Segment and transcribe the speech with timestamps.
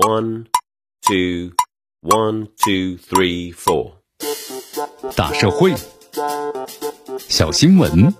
[0.00, 0.46] One,
[1.02, 1.52] two,
[2.00, 3.96] one, two, three, four。
[5.14, 5.74] 大社会，
[7.28, 8.14] 小新闻，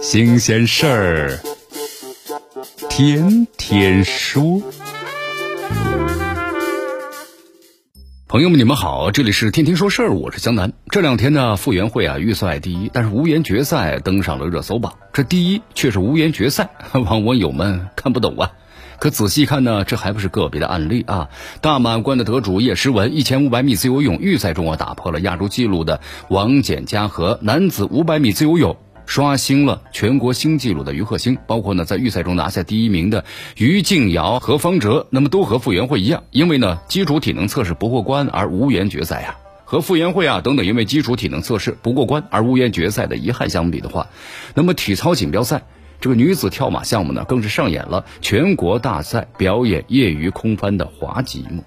[0.00, 1.40] 新鲜事儿，
[2.88, 4.62] 天天说。
[8.28, 10.72] 朋友们，你们好，这里是天天说事儿，我是江南。
[10.90, 14.96] 这两天呢，傅园慧啊预赛第一，但是无缘决赛登上了热搜榜。
[15.12, 18.52] 这第一却是无缘决赛，网 网友们看不懂啊。
[18.98, 21.28] 可仔细看呢，这还不是个别的案例啊。
[21.60, 28.76] 大满贯的得主叶诗文，一千五百米自由泳预赛中啊打破了亚洲纪录的王简嘉禾男子五百米自由泳。
[29.08, 33.24] 刷新了全国新纪录的于鹤星，包括呢在预赛中拿下第一名的
[33.56, 39.36] 于静瑶和方哲，那么都和傅园慧一样，因为呢基础体能测试不过关而无缘决赛呀。
[39.64, 44.08] 和傅园慧啊等等因为基础体能测试不过关而无缘决赛的遗憾相比的话，
[44.54, 45.62] 那么体操锦标赛
[46.00, 51.64] 这个女子跳马项目呢，更是上演了全国大赛表演业余空翻的滑稽一幕。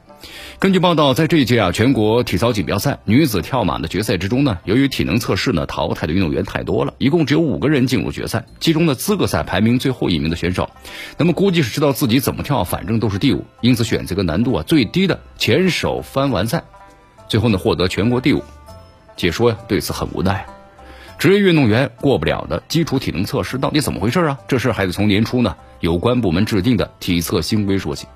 [0.60, 8.46] 根据报道，在这一届啊全国体操锦标赛女子跳马的决赛之中呢，由于体能测试呢淘汰的运动员太多了，一共只有五个人进入决赛。
[8.60, 10.70] 其中呢资格赛排名最后一名的选手，
[11.18, 16.66] 那么估计是知道自己怎么跳，反正都是第五，因此选择个难度啊最低的前手翻完赛，
[17.30, 18.44] 最后呢获得全国第五。
[19.16, 20.46] 解说呀对此很无奈。
[21.20, 24.40] 职业运动员过不了的基础体能测试到底怎么回事啊？
[24.48, 28.08] 这事还得从年初呢有关部门制定的体测新规说起。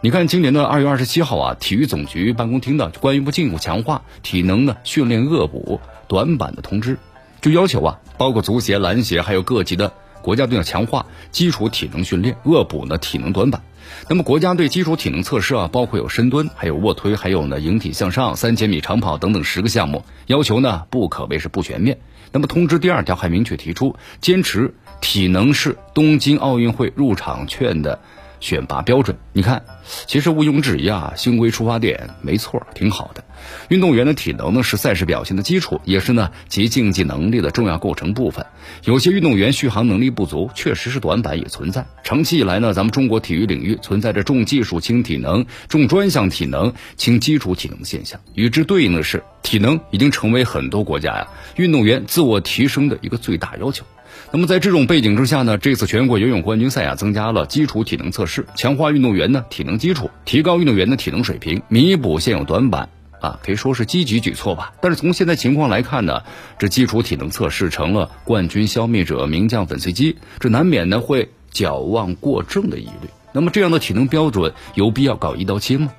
[0.00, 6.96] 你看，今年的二月二十七号啊，体育总局办公厅的关于不进一步强化体能的训练恶补短板的通知，
[7.42, 9.92] 就要求啊，包括足协、篮协还有各级的
[10.26, 13.62] 国家队要强化基础体能训练，恶补呢体能短板。
[14.08, 21.98] 那么国家队基础体能测试啊，包括有深蹲、还有卧推、还有呢引体向上、三千米长跑等等十个项目，要求呢不可谓是不全面。
[22.32, 28.00] 那么通知第二条还明确提出，坚持体能是东京奥运会入场券的
[28.40, 29.16] 选拔标准。
[29.32, 29.64] 你看，
[30.06, 33.24] 其实毋庸置疑啊，新规出发点没错，挺好的。
[33.68, 38.46] 运动员的体能呢是赛事表现的基础，也是呢其竞技能力的重要构成部分。
[38.84, 41.86] 有些运动员续航能力不足，确实是短板也存在。
[42.02, 48.20] 长期以来呢，咱们中国体育领域存在着重技术轻体能、重专项体能轻基础体能现象。
[48.34, 53.84] 与之对应的是，体能已经成为很多国家呀运动员自我提升的一个最大要求。
[54.32, 62.88] 那么在这种背景之下呢，这次全国游泳冠军赛啊，增加了基础体能测试，强化运动员呢体能基础，提高运动员的体能水平，弥补现有短板。
[63.18, 64.74] 啊，可以说是积极举措吧。
[64.82, 66.20] 但是从现在情况来看呢，
[66.58, 73.08] 这基础体能测试成了冠军消灭者、名将粉碎机，这难免呢会矫枉过正的疑虑。
[73.32, 75.92] 那么这样的体能标准有必要搞一刀切吗？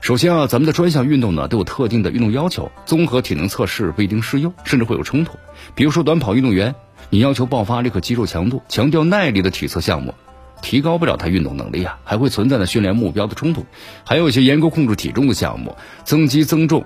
[0.00, 5.32] 首先啊，咱们的专项运动呢都有特定的运动要求，综合体能测试不一定适用，甚至会有冲突。
[5.74, 6.74] 比如说短跑运动员，
[7.10, 10.14] 你要求爆发力和肌肉强度，强调耐力的体测项目。
[10.62, 13.66] 提高不了他运动能力啊，还会存在的训练目标的冲突，
[14.04, 16.84] 还有一些严格控制体重的项目，增肌增重，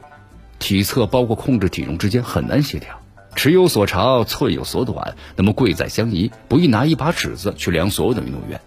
[0.58, 3.00] 体测包括控制体重之间很难协调，
[3.36, 8.60] 尺有所长，寸有所短，那么贵在相宜，不宜拿一把尺子去量所有的运动员。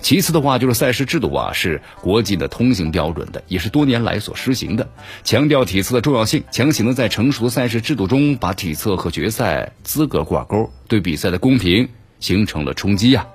[0.00, 4.88] 其次的话，就是赛事制度啊，是国际的通行标准的，也是多年来所实行的，
[5.24, 11.88] 强调体测的重要性，强行的在成熟赛事制度中把体测和决赛资格挂钩，对比赛的公平
[12.20, 13.26] 形成了冲击呀。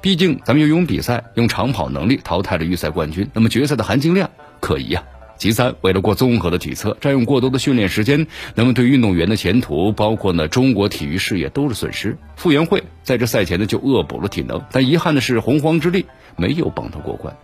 [0.00, 4.30] 毕竟，咱们游泳比赛用长跑能力淘汰了预赛冠军，那么决赛的含金量
[4.60, 5.04] 可疑啊。
[5.40, 12.18] 其三，为了过综合的体测，占用过多的训练时间，那么对运动员的前途，包括呢中国体育事业都是损失。
[12.36, 16.04] 傅园慧在这赛前呢就恶补了体能，但遗憾的是洪荒之力
[16.36, 17.34] 没有帮他过关。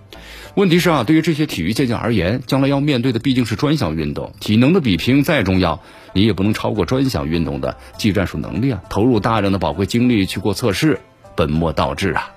[0.57, 5.81] 问题是啊，对于这些体育健将而言，将来要面对的毕竟是专项运动，体能的比拼再重要，
[6.13, 8.83] 你也不能超过专项运动的技战术能力啊。
[8.91, 11.01] 投入大量的宝贵精力去过测试，
[11.35, 12.31] 本末倒置啊。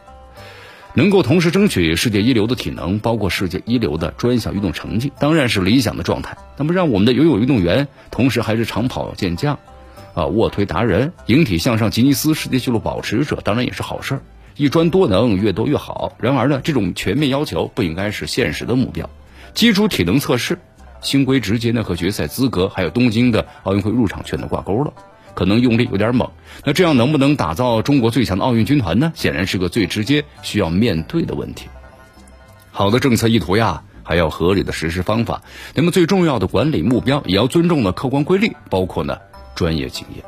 [0.96, 6.38] 能够同时争取世界一流的体能，包括世界一流的专项运动成绩，当然是理想的状态。
[6.58, 9.60] 那么，让我们的游泳运动员同时还是长跑健将，
[10.14, 14.22] 啊，卧推达人、引体向上吉尼斯世界纪录保持者，当然也是好事儿。
[14.58, 16.14] 一专多能，越多越好。
[16.20, 19.10] 然而呢，这种全面要求不应该是现实的目标。
[19.54, 20.60] 基础体能测试
[21.02, 24.94] 新规直接呢和决赛资格还有东京的奥运会入场券的挂钩了。
[25.40, 26.30] 可能用力有点猛，
[26.66, 29.14] 那这样能不能打造中国最强的奥运军团呢？
[29.16, 31.70] 显然是个最直接需要面对的问题。
[32.72, 35.42] 好的政策意图呀，还要合理的实施方法。
[35.76, 39.18] 那么最重要的管理目标，也要尊重的客观规律，包括呢
[39.56, 40.26] 专业经验。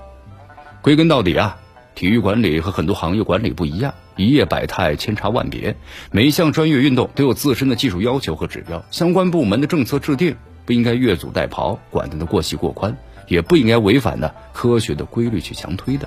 [0.81, 1.57] 归根到底啊，
[1.93, 5.75] 体育管理和很多行业管理不一样，一业百态，千差万别。
[6.11, 12.95] 每一项专业运动都有自身的技术要求和指标，相关部门的政策制定不应该越俎代庖，管得过细过宽。
[13.31, 16.05] 也不应该违反呢科学的规律去强推的，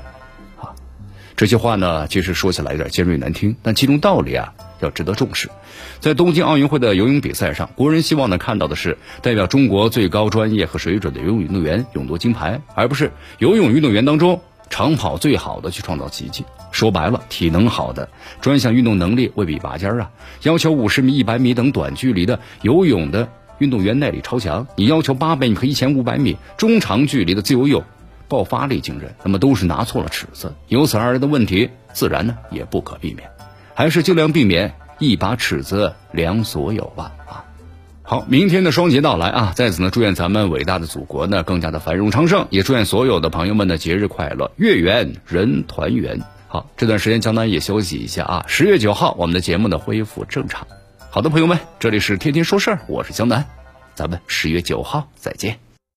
[0.61, 0.77] 啊，
[1.35, 5.49] 这些话呢，其实说起来有点尖锐难听，但其中道理啊，要值得重视。
[6.01, 16.45] 在东京奥运会的游泳比赛上，国人希望呢看到的是代表中国最高专业和水准的游泳运动员勇夺金牌，而不是游泳运动员当中长跑最好的去创造奇迹。
[16.73, 18.11] 说白了，体能好的
[18.43, 20.11] 专项运动能力未必拔尖啊。
[20.43, 27.83] 要求五十米、一百米等短距离的游泳的运动员耐力超强，你要求八百米和一千五百米中长距离的自由泳
[28.29, 33.29] 爆发力惊人，那么都是拿错了尺子，由此而来的问题自然呢也不可避免，
[33.75, 37.45] 还是尽量避免一把尺子量所有吧啊。
[38.03, 46.21] 好，明天的双节到来啊，在此呢祝愿咱们伟大的祖国呢更加的繁荣昌盛，也祝愿所有的朋友们的节日快乐，月圆人团圆。
[46.49, 48.45] 好，这段时间江南也休息一下啊。
[48.47, 50.67] 十月九号，我们的节目呢恢复正常。
[51.15, 53.47] 好的，朋友们，这里是天天说事儿，我是江南，
[53.95, 55.64] 咱们十月九号再见。